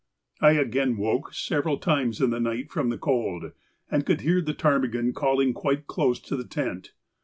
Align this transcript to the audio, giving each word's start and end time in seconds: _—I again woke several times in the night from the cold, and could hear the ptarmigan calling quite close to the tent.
_—I 0.41 0.53
again 0.59 0.97
woke 0.97 1.31
several 1.31 1.77
times 1.77 2.19
in 2.21 2.31
the 2.31 2.39
night 2.39 2.71
from 2.71 2.89
the 2.89 2.97
cold, 2.97 3.51
and 3.91 4.03
could 4.03 4.21
hear 4.21 4.41
the 4.41 4.51
ptarmigan 4.55 5.13
calling 5.13 5.53
quite 5.53 5.85
close 5.85 6.19
to 6.21 6.35
the 6.35 6.43
tent. 6.43 6.93